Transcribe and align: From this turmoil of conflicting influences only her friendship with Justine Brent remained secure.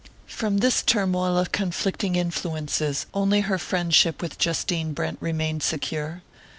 From 0.25 0.57
this 0.57 0.81
turmoil 0.81 1.37
of 1.37 1.51
conflicting 1.51 2.15
influences 2.15 3.05
only 3.13 3.41
her 3.41 3.59
friendship 3.59 4.19
with 4.19 4.39
Justine 4.39 4.93
Brent 4.93 5.19
remained 5.21 5.61
secure. 5.61 6.23